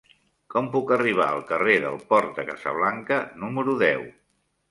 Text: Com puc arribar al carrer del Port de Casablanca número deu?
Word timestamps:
Com 0.53 0.69
puc 0.75 0.93
arribar 0.95 1.27
al 1.33 1.43
carrer 1.51 1.75
del 1.83 1.99
Port 2.13 2.33
de 2.41 2.45
Casablanca 2.49 3.19
número 3.45 3.79
deu? 3.85 4.05